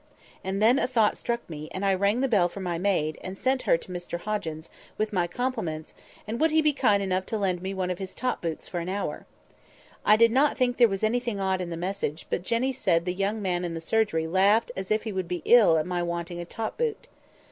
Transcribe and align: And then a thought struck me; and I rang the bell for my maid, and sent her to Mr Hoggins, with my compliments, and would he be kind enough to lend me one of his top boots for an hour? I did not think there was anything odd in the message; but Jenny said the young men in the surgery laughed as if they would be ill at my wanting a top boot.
And 0.43 0.59
then 0.63 0.79
a 0.79 0.87
thought 0.87 1.15
struck 1.15 1.47
me; 1.47 1.69
and 1.71 1.85
I 1.85 1.93
rang 1.93 2.21
the 2.21 2.27
bell 2.27 2.49
for 2.49 2.59
my 2.59 2.79
maid, 2.79 3.19
and 3.23 3.37
sent 3.37 3.61
her 3.69 3.77
to 3.77 3.91
Mr 3.91 4.19
Hoggins, 4.19 4.71
with 4.97 5.13
my 5.13 5.27
compliments, 5.27 5.93
and 6.25 6.41
would 6.41 6.49
he 6.49 6.59
be 6.59 6.73
kind 6.73 7.03
enough 7.03 7.27
to 7.27 7.37
lend 7.37 7.61
me 7.61 7.75
one 7.75 7.91
of 7.91 7.99
his 7.99 8.15
top 8.15 8.41
boots 8.41 8.67
for 8.67 8.79
an 8.79 8.89
hour? 8.89 9.27
I 10.03 10.15
did 10.15 10.31
not 10.31 10.57
think 10.57 10.77
there 10.77 10.87
was 10.87 11.03
anything 11.03 11.39
odd 11.39 11.61
in 11.61 11.69
the 11.69 11.77
message; 11.77 12.25
but 12.31 12.41
Jenny 12.41 12.73
said 12.73 13.05
the 13.05 13.13
young 13.13 13.43
men 13.43 13.63
in 13.63 13.75
the 13.75 13.79
surgery 13.79 14.25
laughed 14.25 14.71
as 14.75 14.89
if 14.89 15.03
they 15.03 15.11
would 15.11 15.27
be 15.27 15.43
ill 15.45 15.77
at 15.77 15.85
my 15.85 16.01
wanting 16.01 16.39
a 16.41 16.45
top 16.45 16.79
boot. 16.79 17.07